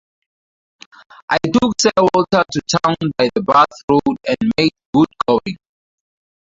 [1.29, 5.57] I took Sir Walter to town by the Bath Road and made good going.